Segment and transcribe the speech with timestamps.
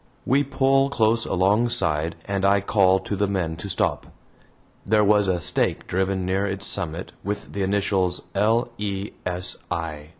[0.25, 4.07] We pull close alongside and I call to the men to stop.
[4.83, 8.69] There was a stake driven near its summit with the initials, "L.
[8.79, 9.11] E.
[9.27, 9.59] S.
[9.69, 10.09] I."